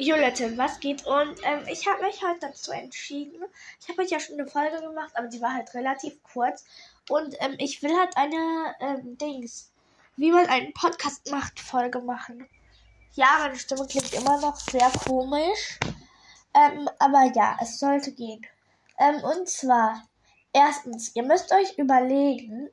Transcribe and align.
Jo 0.00 0.14
Leute, 0.14 0.56
was 0.56 0.78
geht? 0.78 1.04
Und 1.06 1.40
ähm, 1.42 1.64
ich 1.66 1.88
habe 1.88 2.04
mich 2.04 2.22
heute 2.22 2.38
dazu 2.38 2.70
entschieden. 2.70 3.42
Ich 3.80 3.88
habe 3.88 4.00
heute 4.00 4.12
ja 4.12 4.20
schon 4.20 4.38
eine 4.38 4.46
Folge 4.46 4.80
gemacht, 4.80 5.10
aber 5.16 5.26
die 5.26 5.40
war 5.40 5.52
halt 5.52 5.74
relativ 5.74 6.22
kurz. 6.22 6.64
Und 7.08 7.34
ähm, 7.40 7.56
ich 7.58 7.82
will 7.82 7.90
halt 7.98 8.16
eine 8.16 8.76
ähm, 8.78 9.18
Dings, 9.18 9.72
wie 10.14 10.30
man 10.30 10.46
einen 10.46 10.72
Podcast 10.72 11.28
macht, 11.32 11.58
Folge 11.58 11.98
machen. 11.98 12.48
Ja, 13.14 13.38
meine 13.40 13.58
Stimme 13.58 13.88
klingt 13.88 14.12
immer 14.12 14.40
noch 14.40 14.54
sehr 14.54 14.88
komisch. 15.04 15.80
Ähm, 16.54 16.88
aber 17.00 17.32
ja, 17.34 17.56
es 17.60 17.80
sollte 17.80 18.12
gehen. 18.12 18.46
Ähm, 19.00 19.16
und 19.24 19.48
zwar, 19.48 20.04
erstens, 20.52 21.16
ihr 21.16 21.24
müsst 21.24 21.50
euch 21.50 21.76
überlegen, 21.76 22.70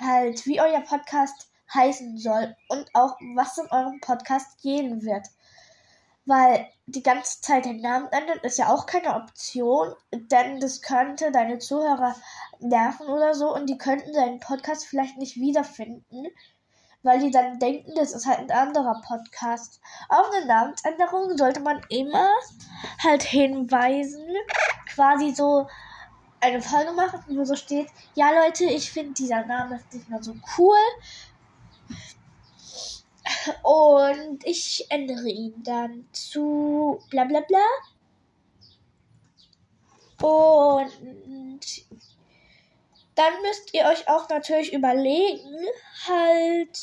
halt, 0.00 0.46
wie 0.46 0.62
euer 0.62 0.80
Podcast 0.80 1.50
heißen 1.74 2.16
soll 2.16 2.56
und 2.70 2.88
auch 2.94 3.18
was 3.34 3.58
in 3.58 3.70
eurem 3.70 4.00
Podcast 4.00 4.62
gehen 4.62 5.02
wird 5.02 5.26
weil 6.28 6.68
die 6.84 7.02
ganze 7.02 7.40
Zeit 7.40 7.64
den 7.64 7.80
Namen 7.80 8.06
ändern 8.12 8.38
ist 8.42 8.58
ja 8.58 8.68
auch 8.68 8.84
keine 8.84 9.14
Option, 9.14 9.94
denn 10.12 10.60
das 10.60 10.82
könnte 10.82 11.32
deine 11.32 11.58
Zuhörer 11.58 12.14
nerven 12.60 13.06
oder 13.06 13.34
so 13.34 13.54
und 13.54 13.66
die 13.66 13.78
könnten 13.78 14.12
deinen 14.12 14.38
Podcast 14.38 14.86
vielleicht 14.86 15.16
nicht 15.16 15.36
wiederfinden, 15.36 16.26
weil 17.02 17.20
die 17.20 17.30
dann 17.30 17.58
denken, 17.58 17.92
das 17.96 18.12
ist 18.12 18.26
halt 18.26 18.40
ein 18.40 18.50
anderer 18.50 19.00
Podcast. 19.06 19.80
Auf 20.10 20.30
eine 20.30 20.44
Namensänderung 20.44 21.38
sollte 21.38 21.60
man 21.60 21.80
immer 21.88 22.28
halt 23.02 23.22
hinweisen, 23.22 24.26
quasi 24.92 25.30
so 25.30 25.66
eine 26.40 26.60
Folge 26.60 26.92
machen, 26.92 27.22
wo 27.28 27.44
so 27.44 27.56
steht, 27.56 27.88
ja 28.14 28.30
Leute, 28.44 28.64
ich 28.64 28.92
finde 28.92 29.14
dieser 29.14 29.46
Name 29.46 29.76
ist 29.76 29.94
nicht 29.94 30.10
mehr 30.10 30.22
so 30.22 30.34
cool 30.58 30.76
und 33.62 34.44
ich 34.44 34.86
ändere 34.90 35.28
ihn 35.28 35.62
dann 35.62 36.08
zu 36.12 37.00
bla 37.10 37.24
bla 37.24 37.40
bla. 37.40 37.58
Und 40.20 40.90
dann 43.14 43.42
müsst 43.42 43.74
ihr 43.74 43.84
euch 43.86 44.08
auch 44.08 44.28
natürlich 44.28 44.72
überlegen, 44.72 45.66
halt, 46.06 46.78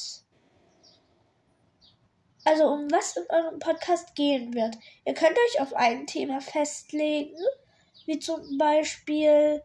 also 2.44 2.66
um 2.66 2.92
was 2.92 3.16
in 3.18 3.24
eurem 3.30 3.60
Podcast 3.60 4.16
gehen 4.16 4.54
wird. 4.54 4.78
Ihr 5.06 5.14
könnt 5.14 5.38
euch 5.38 5.62
auf 5.62 5.74
ein 5.74 6.08
Thema 6.08 6.42
festlegen, 6.42 7.38
wie 8.06 8.20
zum 8.20 8.58
Beispiel 8.58 9.64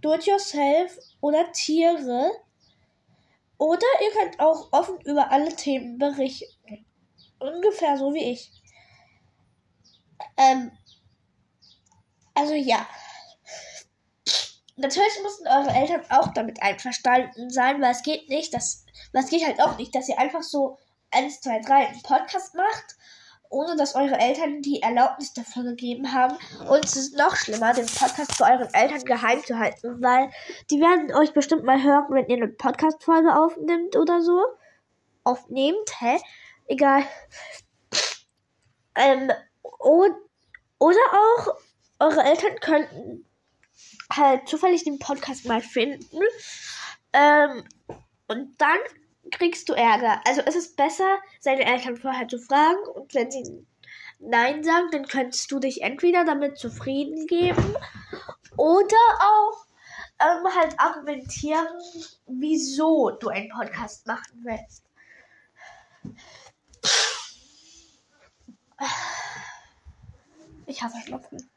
Do-it-yourself 0.00 0.98
oder 1.20 1.50
Tiere. 1.52 2.30
Oder 3.58 3.86
ihr 4.02 4.10
könnt 4.12 4.40
auch 4.40 4.72
offen 4.72 5.00
über 5.02 5.30
alle 5.30 5.54
Themen 5.54 5.98
berichten. 5.98 6.84
Ungefähr 7.38 7.96
so 7.96 8.12
wie 8.14 8.32
ich. 8.32 8.50
Ähm, 10.36 10.72
also 12.34 12.54
ja. 12.54 12.86
Natürlich 14.76 15.22
müssen 15.22 15.46
eure 15.46 15.70
Eltern 15.70 16.04
auch 16.10 16.32
damit 16.32 16.60
einverstanden 16.60 17.48
sein, 17.50 17.80
weil 17.80 17.92
es 17.92 18.02
geht 18.02 18.28
nicht, 18.28 18.52
dass, 18.52 18.84
was 19.12 19.30
geht 19.30 19.46
halt 19.46 19.60
auch 19.62 19.76
nicht, 19.78 19.94
dass 19.94 20.08
ihr 20.08 20.18
einfach 20.18 20.42
so 20.42 20.78
1, 21.12 21.42
2, 21.42 21.60
3 21.60 21.74
einen 21.88 22.02
Podcast 22.02 22.54
macht 22.54 22.96
ohne 23.54 23.76
dass 23.76 23.94
eure 23.94 24.18
Eltern 24.18 24.60
die 24.60 24.82
Erlaubnis 24.82 25.32
dafür 25.32 25.62
gegeben 25.62 26.12
haben. 26.12 26.36
Und 26.68 26.84
es 26.84 26.96
ist 26.96 27.16
noch 27.16 27.36
schlimmer, 27.36 27.72
den 27.72 27.86
Podcast 27.86 28.34
vor 28.34 28.48
euren 28.48 28.72
Eltern 28.74 29.04
geheim 29.04 29.42
zu 29.44 29.58
halten, 29.58 30.02
weil 30.02 30.30
die 30.70 30.80
werden 30.80 31.14
euch 31.14 31.32
bestimmt 31.32 31.64
mal 31.64 31.82
hören, 31.82 32.06
wenn 32.10 32.26
ihr 32.26 32.36
eine 32.36 32.48
Podcast-Folge 32.48 33.34
aufnimmt 33.34 33.96
oder 33.96 34.20
so. 34.20 34.42
Aufnehmt, 35.22 36.00
hä? 36.00 36.18
Egal. 36.66 37.04
Ähm, 38.96 39.30
oder 39.82 40.98
auch 41.12 41.54
eure 42.00 42.24
Eltern 42.24 42.56
könnten 42.60 43.24
halt 44.12 44.48
zufällig 44.48 44.84
den 44.84 44.98
Podcast 44.98 45.46
mal 45.46 45.60
finden. 45.60 46.20
Ähm, 47.12 47.64
und 48.26 48.60
dann 48.60 48.78
kriegst 49.30 49.68
du 49.68 49.74
Ärger. 49.74 50.20
Also 50.26 50.42
es 50.44 50.54
ist 50.54 50.76
besser, 50.76 51.18
seine 51.40 51.64
Eltern 51.64 51.96
vorher 51.96 52.28
zu 52.28 52.38
fragen 52.38 52.86
und 52.94 53.14
wenn 53.14 53.30
sie 53.30 53.66
Nein 54.18 54.62
sagen, 54.62 54.88
dann 54.92 55.06
könntest 55.06 55.50
du 55.50 55.58
dich 55.58 55.82
entweder 55.82 56.24
damit 56.24 56.58
zufrieden 56.58 57.26
geben 57.26 57.74
oder 58.56 58.96
auch 59.18 59.66
ähm, 60.20 60.46
halt 60.54 60.78
argumentieren, 60.78 61.66
wieso 62.26 63.10
du 63.10 63.28
einen 63.28 63.50
Podcast 63.50 64.06
machen 64.06 64.44
willst. 64.44 64.84
Ich 70.66 70.82
hasse 70.82 70.98
Schnupfen. 71.04 71.50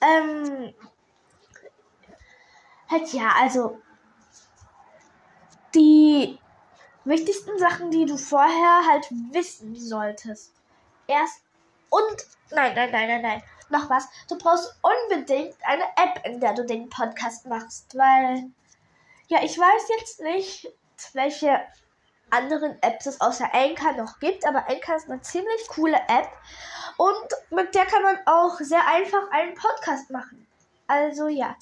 Ähm, 0.00 0.74
halt 2.88 3.12
ja, 3.12 3.32
also 3.38 3.80
die 5.74 6.38
wichtigsten 7.06 7.58
Sachen, 7.58 7.90
die 7.90 8.06
du 8.06 8.16
vorher 8.16 8.86
halt 8.88 9.06
wissen 9.32 9.74
solltest. 9.76 10.52
Erst 11.06 11.42
und 11.90 12.26
nein, 12.50 12.74
nein, 12.74 12.90
nein, 12.90 13.08
nein, 13.08 13.22
nein. 13.22 13.42
Noch 13.68 13.90
was. 13.90 14.08
Du 14.28 14.38
brauchst 14.38 14.76
unbedingt 14.82 15.56
eine 15.62 15.84
App, 15.96 16.24
in 16.24 16.40
der 16.40 16.54
du 16.54 16.64
den 16.64 16.88
Podcast 16.88 17.46
machst, 17.46 17.96
weil 17.96 18.50
ja, 19.28 19.42
ich 19.42 19.58
weiß 19.58 19.88
jetzt 19.98 20.20
nicht, 20.20 20.68
welche 21.14 21.60
anderen 22.30 22.80
Apps 22.82 23.06
es 23.06 23.20
außer 23.20 23.52
Anchor 23.52 23.92
noch 23.92 24.18
gibt, 24.20 24.46
aber 24.46 24.68
Anchor 24.68 24.96
ist 24.96 25.10
eine 25.10 25.20
ziemlich 25.20 25.68
coole 25.68 25.96
App 25.96 26.28
und 26.96 27.28
mit 27.50 27.74
der 27.74 27.86
kann 27.86 28.02
man 28.02 28.18
auch 28.26 28.58
sehr 28.60 28.86
einfach 28.86 29.30
einen 29.30 29.54
Podcast 29.54 30.10
machen. 30.10 30.46
Also 30.86 31.28
ja. 31.28 31.56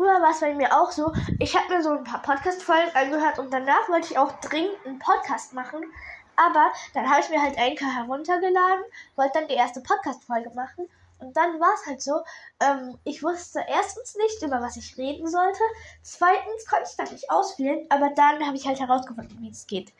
Früher 0.00 0.22
war 0.22 0.30
es 0.30 0.40
bei 0.40 0.54
mir 0.54 0.74
auch 0.74 0.90
so, 0.90 1.12
ich 1.38 1.54
habe 1.54 1.74
mir 1.74 1.82
so 1.82 1.90
ein 1.90 2.04
paar 2.04 2.22
Podcast-Folgen 2.22 2.90
angehört 2.94 3.38
und 3.38 3.52
danach 3.52 3.86
wollte 3.90 4.10
ich 4.10 4.16
auch 4.16 4.32
dringend 4.40 4.74
einen 4.86 4.98
Podcast 4.98 5.52
machen. 5.52 5.82
Aber 6.36 6.72
dann 6.94 7.10
habe 7.10 7.20
ich 7.20 7.28
mir 7.28 7.42
halt 7.42 7.58
Anchor 7.58 7.94
heruntergeladen, 7.94 8.82
wollte 9.16 9.32
dann 9.34 9.48
die 9.48 9.56
erste 9.56 9.82
Podcast-Folge 9.82 10.52
machen. 10.54 10.88
Und 11.18 11.36
dann 11.36 11.60
war 11.60 11.74
es 11.74 11.86
halt 11.86 12.00
so, 12.00 12.22
ähm, 12.60 12.98
ich 13.04 13.22
wusste 13.22 13.62
erstens 13.68 14.16
nicht, 14.16 14.42
über 14.42 14.62
was 14.62 14.78
ich 14.78 14.96
reden 14.96 15.28
sollte. 15.28 15.60
Zweitens 16.00 16.64
konnte 16.64 16.88
ich 16.88 16.96
das 16.96 17.12
nicht 17.12 17.30
auswählen, 17.30 17.84
aber 17.90 18.08
dann 18.16 18.46
habe 18.46 18.56
ich 18.56 18.66
halt 18.66 18.80
herausgefunden, 18.80 19.36
wie 19.42 19.50
es 19.50 19.66
geht. 19.66 19.92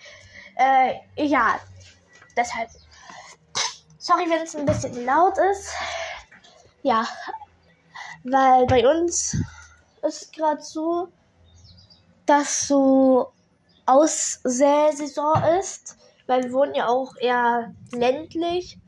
Äh, 0.57 0.95
ja, 1.17 1.61
deshalb. 2.39 2.71
Sorry, 3.99 4.25
wenn 4.31 4.45
es 4.45 4.57
ein 4.57 4.65
bisschen 4.65 5.05
laut 5.05 5.37
ist. 5.37 5.75
Ja, 6.85 7.07
weil 8.25 8.65
bei 8.65 8.89
uns 8.89 9.37
ist 10.03 10.33
gerade 10.33 10.63
so, 10.63 11.09
dass 12.27 12.69
so 12.69 13.33
Aussäsaison 13.87 15.43
ist, 15.59 15.97
weil 16.27 16.45
wir 16.45 16.53
wohnen 16.53 16.75
ja 16.75 16.89
auch 16.89 17.15
eher 17.17 17.75
ländlich 17.93 18.79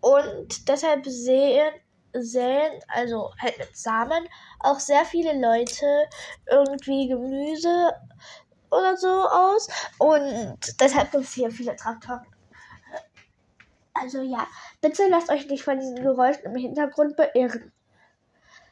und 0.00 0.68
deshalb 0.68 1.04
sehen, 1.06 1.72
säen, 2.12 2.80
also 2.88 3.32
halt 3.40 3.58
mit 3.58 3.76
Samen, 3.76 4.28
auch 4.60 4.78
sehr 4.78 5.04
viele 5.04 5.32
Leute 5.40 5.86
irgendwie 6.48 7.08
Gemüse 7.08 7.92
oder 8.70 8.96
so 8.96 9.08
aus 9.08 9.68
und 9.98 10.58
deshalb 10.80 11.10
gibt 11.10 11.24
es 11.24 11.32
hier 11.32 11.50
viele 11.50 11.74
Traktoren. 11.74 12.26
Also 13.94 14.22
ja, 14.22 14.46
bitte 14.80 15.08
lasst 15.08 15.30
euch 15.30 15.48
nicht 15.48 15.64
von 15.64 15.80
diesen 15.80 16.02
Geräuschen 16.02 16.44
im 16.44 16.56
Hintergrund 16.56 17.16
beirren. 17.16 17.72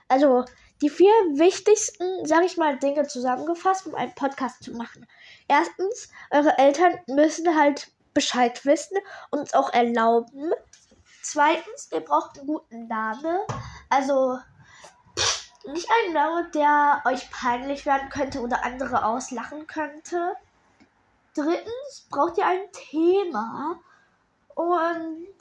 Also, 0.09 0.45
die 0.85 0.91
vier 0.91 1.15
wichtigsten, 1.33 2.27
sag 2.27 2.45
ich 2.45 2.59
mal, 2.59 2.79
Dinge 2.79 3.07
zusammengefasst, 3.07 3.87
um 3.87 3.95
einen 3.95 4.15
Podcast 4.15 4.63
zu 4.63 4.73
machen. 4.73 5.07
Erstens, 5.49 6.11
eure 6.31 6.59
Eltern 6.59 6.99
müssen 7.07 7.59
halt 7.59 7.91
Bescheid 8.13 8.63
wissen 8.67 8.99
und 9.31 9.41
es 9.41 9.55
auch 9.55 9.73
erlauben. 9.73 10.53
Zweitens, 11.23 11.89
ihr 11.91 12.01
braucht 12.01 12.39
einen 12.39 12.49
guten 12.49 12.87
Namen. 12.87 13.39
Also 13.89 14.39
nicht 15.73 15.89
einen 16.05 16.13
Namen, 16.13 16.51
der 16.53 17.01
euch 17.07 17.31
peinlich 17.31 17.87
werden 17.87 18.11
könnte 18.11 18.43
oder 18.43 18.63
andere 18.63 19.07
auslachen 19.07 19.67
könnte. 19.67 20.35
Drittens 21.35 22.07
braucht 22.11 22.37
ihr 22.37 22.47
ein 22.47 22.71
Thema. 22.73 23.81
Und 24.55 25.39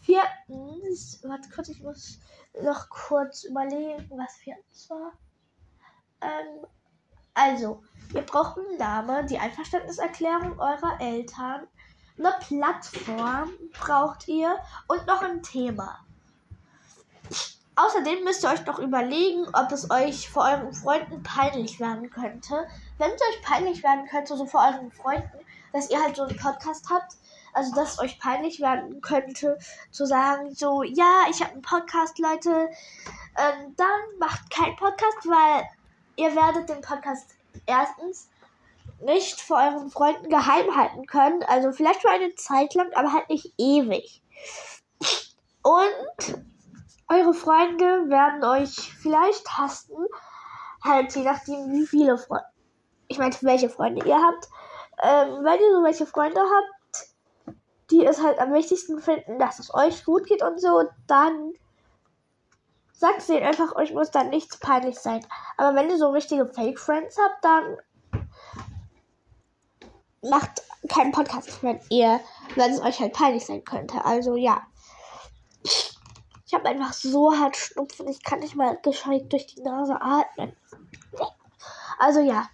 viertens, 0.00 1.20
warte 1.22 1.48
kurz, 1.48 1.68
ich 1.68 1.80
muss 1.80 2.18
noch 2.60 2.88
kurz 2.90 3.44
überlegen, 3.44 4.10
was 4.16 4.34
viertens 4.36 4.90
war. 4.90 5.12
Ähm, 6.20 6.66
also, 7.34 7.82
ihr 8.14 8.22
braucht 8.22 8.58
einen 8.58 8.76
Namen, 8.76 9.26
die 9.26 9.38
Einverständniserklärung 9.38 10.58
eurer 10.58 11.00
Eltern, 11.00 11.66
eine 12.18 12.34
Plattform 12.40 13.50
braucht 13.72 14.28
ihr 14.28 14.58
und 14.86 15.06
noch 15.06 15.22
ein 15.22 15.42
Thema. 15.42 15.98
Außerdem 17.74 18.22
müsst 18.24 18.44
ihr 18.44 18.50
euch 18.50 18.66
noch 18.66 18.78
überlegen, 18.78 19.46
ob 19.54 19.72
es 19.72 19.90
euch 19.90 20.28
vor 20.28 20.44
euren 20.44 20.74
Freunden 20.74 21.22
peinlich 21.22 21.80
werden 21.80 22.10
könnte. 22.10 22.66
Wenn 22.98 23.10
es 23.12 23.22
euch 23.22 23.42
peinlich 23.42 23.82
werden 23.82 24.06
könnte, 24.06 24.36
so 24.36 24.44
vor 24.44 24.60
euren 24.60 24.92
Freunden, 24.92 25.38
dass 25.72 25.88
ihr 25.88 26.02
halt 26.02 26.16
so 26.16 26.24
einen 26.24 26.36
Podcast 26.36 26.90
habt, 26.90 27.16
also 27.52 27.74
dass 27.74 27.94
es 27.94 27.98
euch 28.00 28.18
peinlich 28.18 28.60
werden 28.60 29.00
könnte, 29.00 29.58
zu 29.90 30.06
sagen, 30.06 30.54
so, 30.54 30.82
ja, 30.82 31.24
ich 31.30 31.40
habe 31.40 31.52
einen 31.52 31.62
Podcast, 31.62 32.18
Leute, 32.18 32.70
ähm, 33.38 33.74
dann 33.76 34.18
macht 34.18 34.50
keinen 34.50 34.76
Podcast, 34.76 35.26
weil 35.26 35.64
ihr 36.16 36.34
werdet 36.34 36.68
den 36.68 36.80
Podcast 36.80 37.34
erstens 37.66 38.28
nicht 39.00 39.40
vor 39.40 39.58
euren 39.58 39.90
Freunden 39.90 40.28
geheim 40.28 40.76
halten 40.76 41.06
können. 41.06 41.42
Also 41.44 41.72
vielleicht 41.72 42.02
für 42.02 42.10
eine 42.10 42.34
Zeit 42.34 42.74
lang, 42.74 42.92
aber 42.94 43.12
halt 43.12 43.28
nicht 43.28 43.52
ewig. 43.58 44.22
Und 45.62 46.42
eure 47.08 47.34
Freunde 47.34 48.08
werden 48.08 48.44
euch 48.44 48.92
vielleicht 49.00 49.58
hassen. 49.58 49.96
Halt 50.84 51.14
je 51.14 51.22
nachdem, 51.22 51.72
wie 51.72 51.86
viele 51.86 52.18
Freunde. 52.18 52.46
Ich 53.08 53.18
meine, 53.18 53.34
welche 53.42 53.68
Freunde 53.68 54.06
ihr 54.06 54.16
habt. 54.16 54.48
Ähm, 55.02 55.44
wenn 55.44 55.60
ihr 55.60 55.72
so 55.76 55.82
welche 55.82 56.06
Freunde 56.06 56.40
habt, 56.40 56.81
die 57.92 58.04
es 58.04 58.22
halt 58.22 58.38
am 58.38 58.52
wichtigsten 58.52 59.00
finden, 59.00 59.38
dass 59.38 59.58
es 59.58 59.72
euch 59.74 60.04
gut 60.04 60.26
geht 60.26 60.42
und 60.42 60.60
so, 60.60 60.84
dann 61.06 61.52
sagt 62.92 63.22
sie 63.22 63.40
einfach, 63.40 63.76
euch 63.76 63.92
muss 63.92 64.10
dann 64.10 64.30
nichts 64.30 64.58
peinlich 64.58 64.98
sein. 64.98 65.24
Aber 65.56 65.76
wenn 65.76 65.90
ihr 65.90 65.98
so 65.98 66.10
richtige 66.10 66.46
Fake 66.46 66.78
Friends 66.78 67.16
habt, 67.18 67.44
dann 67.44 67.76
macht 70.22 70.62
keinen 70.88 71.12
Podcast, 71.12 71.62
wenn 71.62 71.80
ihr, 71.90 72.20
wenn 72.54 72.72
es 72.72 72.80
euch 72.80 73.00
halt 73.00 73.12
peinlich 73.12 73.44
sein 73.44 73.64
könnte. 73.64 74.04
Also 74.04 74.36
ja. 74.36 74.62
Ich 75.64 76.54
habe 76.54 76.68
einfach 76.68 76.92
so 76.92 77.36
hart 77.36 77.56
Schnupfen, 77.56 78.08
ich 78.08 78.22
kann 78.22 78.40
nicht 78.40 78.56
mal 78.56 78.78
gescheit 78.82 79.32
durch 79.32 79.46
die 79.46 79.62
Nase 79.62 80.00
atmen. 80.00 80.56
Also 81.98 82.20
ja. 82.20 82.48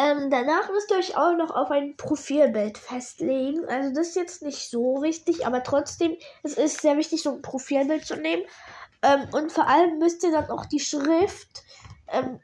Ähm, 0.00 0.30
danach 0.30 0.70
müsst 0.70 0.90
ihr 0.90 0.96
euch 0.96 1.14
auch 1.14 1.36
noch 1.36 1.50
auf 1.50 1.70
ein 1.70 1.94
Profilbild 1.98 2.78
festlegen. 2.78 3.68
Also 3.68 3.90
das 3.90 4.08
ist 4.08 4.16
jetzt 4.16 4.42
nicht 4.42 4.70
so 4.70 5.02
wichtig, 5.02 5.46
aber 5.46 5.62
trotzdem, 5.62 6.16
es 6.42 6.54
ist 6.54 6.80
sehr 6.80 6.96
wichtig, 6.96 7.22
so 7.22 7.32
ein 7.32 7.42
Profilbild 7.42 8.06
zu 8.06 8.16
nehmen. 8.16 8.42
Ähm, 9.02 9.28
und 9.32 9.52
vor 9.52 9.68
allem 9.68 9.98
müsst 9.98 10.24
ihr 10.24 10.32
dann 10.32 10.48
auch 10.50 10.64
die 10.64 10.80
Schrift 10.80 11.64
ähm, 12.08 12.40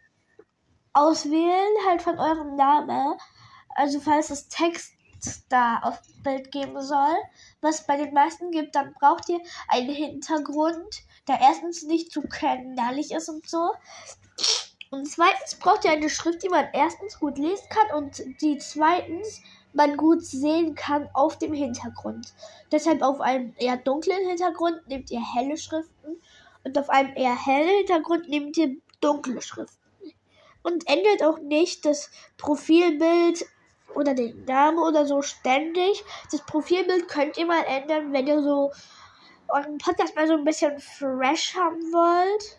auswählen, 0.93 1.75
halt 1.89 2.03
von 2.03 2.19
eurem 2.19 2.57
Namen. 2.57 3.17
Also 3.75 4.01
falls 4.01 4.29
es 4.29 4.49
Text 4.49 4.93
da 5.49 5.79
auf 5.79 6.03
dem 6.03 6.23
Bild 6.25 6.53
geben 6.53 6.83
soll, 6.83 7.17
was 7.63 7.87
bei 7.87 7.97
den 7.97 8.13
meisten 8.13 8.51
gibt, 8.51 8.75
dann 8.75 8.93
braucht 9.01 9.31
ihr 9.31 9.41
einen 9.69 9.89
Hintergrund, 9.89 11.05
der 11.27 11.41
erstens 11.41 11.85
nicht 11.85 12.13
zu 12.13 12.21
knallig 12.21 13.13
ist 13.13 13.31
und 13.31 13.49
so. 13.49 13.71
Und 14.91 15.07
zweitens 15.07 15.57
braucht 15.57 15.85
ihr 15.85 15.91
eine 15.91 16.11
Schrift, 16.11 16.43
die 16.43 16.49
man 16.49 16.67
erstens 16.73 17.19
gut 17.19 17.39
lesen 17.39 17.67
kann 17.69 17.97
und 17.97 18.23
die 18.41 18.59
zweitens 18.59 19.43
man 19.73 19.97
gut 19.97 20.25
sehen 20.25 20.75
kann 20.75 21.09
auf 21.13 21.39
dem 21.39 21.53
Hintergrund. 21.53 22.33
Deshalb 22.73 23.03
auf 23.03 23.21
einem 23.21 23.53
eher 23.59 23.77
dunklen 23.77 24.27
Hintergrund 24.27 24.87
nehmt 24.89 25.11
ihr 25.11 25.21
helle 25.35 25.57
Schriften 25.57 26.21
und 26.65 26.79
auf 26.79 26.89
einem 26.89 27.15
eher 27.15 27.37
hellen 27.37 27.79
Hintergrund 27.79 28.29
nehmt 28.29 28.57
ihr 28.57 28.77
dunkle 29.01 29.43
Schriften. 29.43 29.77
Und 30.63 30.89
ändert 30.89 31.23
auch 31.23 31.39
nicht 31.39 31.85
das 31.85 32.11
Profilbild 32.39 33.45
oder 33.95 34.15
den 34.15 34.45
Namen 34.47 34.79
oder 34.79 35.07
so 35.07 35.23
ständig. 35.23 36.03
Das 36.33 36.45
Profilbild 36.45 37.07
könnt 37.09 37.39
ihr 37.39 37.47
mal 37.47 37.63
ändern, 37.65 38.13
wenn 38.13 38.27
ihr 38.27 38.43
so 38.43 38.73
euren 39.49 39.79
Podcast 39.79 40.17
mal 40.17 40.27
so 40.27 40.35
ein 40.35 40.45
bisschen 40.45 40.79
fresh 40.81 41.55
haben 41.55 41.81
wollt. 41.93 42.59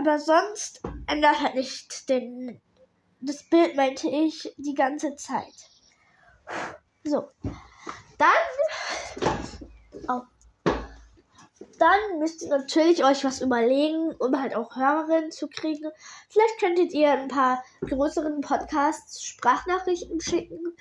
Aber 0.00 0.18
sonst 0.18 0.80
ändert 1.08 1.40
halt 1.40 1.56
nicht 1.56 2.08
den, 2.08 2.58
das 3.20 3.42
Bild, 3.50 3.76
meinte 3.76 4.08
ich, 4.08 4.50
die 4.56 4.72
ganze 4.72 5.14
Zeit. 5.16 5.52
So. 7.04 7.28
Dann. 8.16 9.28
Oh. 10.08 10.22
Dann 11.78 12.18
müsst 12.18 12.40
ihr 12.40 12.48
natürlich 12.48 13.04
euch 13.04 13.24
was 13.24 13.42
überlegen, 13.42 14.14
um 14.18 14.40
halt 14.40 14.54
auch 14.54 14.74
Hörerinnen 14.74 15.32
zu 15.32 15.48
kriegen. 15.48 15.90
Vielleicht 16.30 16.58
könntet 16.60 16.94
ihr 16.94 17.12
ein 17.12 17.28
paar 17.28 17.62
größeren 17.82 18.40
Podcasts 18.40 19.22
Sprachnachrichten 19.22 20.18
schicken 20.22 20.78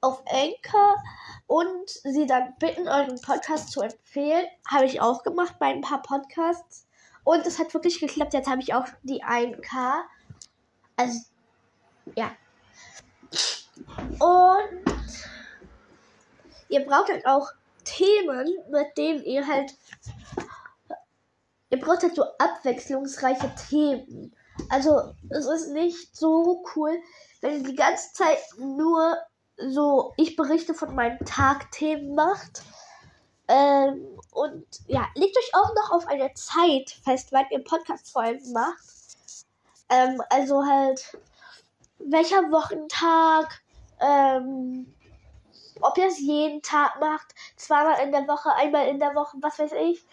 auf 0.00 0.24
Anchor 0.26 0.96
und 1.46 1.88
sie 1.88 2.26
dann 2.26 2.56
bitten, 2.58 2.88
euren 2.88 3.20
Podcast 3.20 3.70
zu 3.70 3.82
empfehlen. 3.82 4.46
Habe 4.68 4.86
ich 4.86 5.00
auch 5.00 5.22
gemacht 5.22 5.60
bei 5.60 5.66
ein 5.66 5.80
paar 5.80 6.02
Podcasts. 6.02 6.87
Und 7.28 7.46
es 7.46 7.58
hat 7.58 7.74
wirklich 7.74 8.00
geklappt. 8.00 8.32
Jetzt 8.32 8.48
habe 8.48 8.62
ich 8.62 8.72
auch 8.72 8.86
die 9.02 9.22
1K. 9.22 10.00
Also, 10.96 11.18
ja. 12.16 12.30
Und 14.18 14.94
ihr 16.70 16.86
braucht 16.86 17.10
halt 17.10 17.26
auch 17.26 17.50
Themen, 17.84 18.48
mit 18.70 18.96
denen 18.96 19.22
ihr 19.24 19.46
halt. 19.46 19.74
Ihr 21.68 21.78
braucht 21.78 22.02
halt 22.02 22.14
so 22.14 22.24
abwechslungsreiche 22.38 23.54
Themen. 23.68 24.34
Also, 24.70 25.14
es 25.28 25.44
ist 25.44 25.72
nicht 25.72 26.16
so 26.16 26.64
cool, 26.74 26.98
wenn 27.42 27.58
ihr 27.58 27.62
die 27.62 27.76
ganze 27.76 28.10
Zeit 28.14 28.38
nur 28.56 29.18
so, 29.58 30.14
ich 30.16 30.34
berichte 30.34 30.72
von 30.72 30.94
meinem 30.94 31.18
Tag 31.26 31.70
Themen 31.72 32.14
macht. 32.14 32.62
Ähm, 33.48 34.17
und 34.32 34.66
ja, 34.86 35.06
legt 35.14 35.36
euch 35.36 35.50
auch 35.54 35.74
noch 35.74 35.90
auf 35.92 36.06
eine 36.06 36.32
Zeit 36.34 36.90
fest, 37.04 37.28
wann 37.32 37.46
ihr 37.50 37.62
Podcast-Folgen 37.62 38.52
macht. 38.52 38.78
Ähm, 39.88 40.22
also 40.30 40.64
halt, 40.64 41.18
welcher 41.98 42.50
Wochentag, 42.50 43.60
ähm, 44.00 44.94
ob 45.80 45.96
ihr 45.98 46.08
es 46.08 46.18
jeden 46.20 46.62
Tag 46.62 47.00
macht, 47.00 47.34
zweimal 47.56 48.02
in 48.02 48.12
der 48.12 48.28
Woche, 48.28 48.52
einmal 48.54 48.88
in 48.88 48.98
der 48.98 49.14
Woche, 49.14 49.36
was 49.40 49.58
weiß 49.58 49.72
ich. 49.72 50.04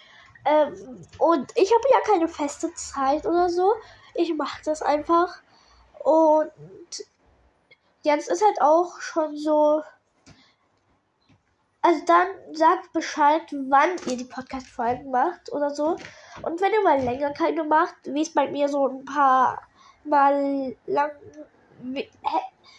Ähm, 0.45 1.05
und 1.17 1.51
ich 1.55 1.71
habe 1.71 1.83
ja 1.91 2.13
keine 2.13 2.27
feste 2.27 2.73
Zeit 2.75 3.25
oder 3.25 3.49
so. 3.49 3.73
Ich 4.13 4.33
mache 4.35 4.61
das 4.63 4.81
einfach. 4.81 5.41
Und 6.03 6.51
jetzt 8.03 8.29
ist 8.29 8.43
halt 8.43 8.61
auch 8.61 9.01
schon 9.01 9.35
so 9.35 9.81
also 11.85 12.03
dann 12.07 12.27
sagt 12.53 12.93
Bescheid, 12.93 13.43
wann 13.51 13.89
ihr 14.07 14.17
die 14.17 14.23
Podcast-Folgen 14.23 15.11
macht 15.11 15.51
oder 15.51 15.69
so. 15.69 15.95
Und 16.41 16.59
wenn 16.59 16.73
ihr 16.73 16.81
mal 16.81 16.99
länger 16.99 17.31
keine 17.31 17.63
macht, 17.63 17.93
wie 18.05 18.23
es 18.23 18.33
bei 18.33 18.49
mir 18.49 18.67
so 18.69 18.87
ein 18.87 19.05
paar 19.05 19.61
Mal 20.03 20.75
lang, 20.87 21.11
wie 21.83 22.09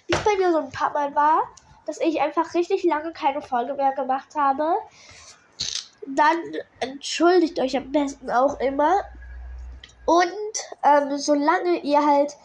es 0.09 0.25
bei 0.25 0.37
mir 0.37 0.51
so 0.51 0.59
ein 0.59 0.73
paar 0.73 0.93
Mal 0.93 1.15
war, 1.15 1.45
dass 1.87 2.01
ich 2.01 2.21
einfach 2.21 2.53
richtig 2.55 2.83
lange 2.83 3.13
keine 3.13 3.41
Folge 3.41 3.75
mehr 3.75 3.93
gemacht 3.93 4.35
habe, 4.35 4.75
dann 6.09 6.39
entschuldigt 6.81 7.61
euch 7.61 7.77
am 7.77 7.93
besten 7.93 8.29
auch 8.29 8.59
immer. 8.59 9.03
Und 10.05 10.33
ähm, 10.83 11.17
solange 11.17 11.79
ihr 11.79 12.05
halt 12.05 12.37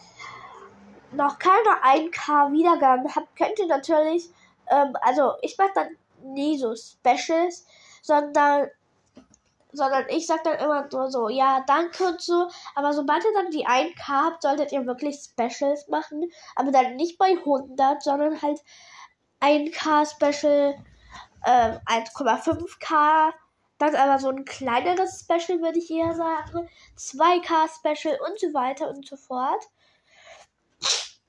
noch 1.10 1.40
keine 1.40 1.82
1K 1.82 2.52
Wiedergaben 2.52 3.12
habt, 3.12 3.34
könnt 3.36 3.58
ihr 3.58 3.66
natürlich, 3.66 4.30
ähm, 4.70 4.96
also 5.00 5.32
ich 5.42 5.58
mache 5.58 5.72
dann 5.74 5.88
nie 6.24 6.58
so 6.58 6.74
Specials, 6.74 7.66
sondern 8.02 8.68
sondern 9.72 10.04
ich 10.10 10.26
sag 10.26 10.44
dann 10.44 10.58
immer 10.58 10.86
nur 10.92 11.10
so, 11.10 11.28
ja, 11.28 11.64
danke 11.66 12.04
und 12.04 12.20
so. 12.20 12.48
Aber 12.74 12.92
sobald 12.92 13.24
ihr 13.24 13.32
dann 13.34 13.50
die 13.50 13.66
1K 13.66 14.06
habt, 14.06 14.42
solltet 14.42 14.70
ihr 14.72 14.86
wirklich 14.86 15.16
Specials 15.16 15.88
machen. 15.88 16.30
Aber 16.56 16.70
dann 16.70 16.96
nicht 16.96 17.18
bei 17.18 17.38
100, 17.38 18.02
sondern 18.02 18.40
halt 18.42 18.60
1K 19.40 20.06
Special, 20.06 20.74
äh, 21.44 21.78
1,5K. 21.86 23.32
Dann 23.78 23.96
aber 23.96 24.18
so 24.18 24.28
ein 24.28 24.44
kleineres 24.44 25.20
Special, 25.20 25.60
würde 25.60 25.78
ich 25.78 25.90
eher 25.90 26.14
sagen. 26.14 26.68
2K 26.96 27.68
Special 27.68 28.18
und 28.26 28.38
so 28.38 28.52
weiter 28.54 28.90
und 28.90 29.06
so 29.06 29.16
fort. 29.16 29.64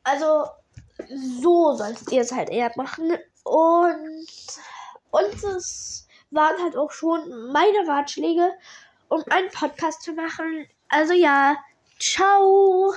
Also, 0.04 0.46
so 1.42 1.74
solltet 1.76 2.12
ihr 2.12 2.22
es 2.22 2.34
halt 2.34 2.50
eher 2.50 2.72
machen. 2.76 3.18
Und 3.44 4.28
und 5.14 5.44
es 5.44 6.08
waren 6.32 6.60
halt 6.62 6.76
auch 6.76 6.92
schon 6.92 7.52
meine 7.52 7.88
Ratschläge, 7.88 8.52
um 9.10 9.24
einen 9.30 9.50
Podcast 9.52 10.02
zu 10.02 10.14
machen. 10.14 10.68
Also 10.90 11.14
ja, 11.14 11.56
ciao. 12.00 12.94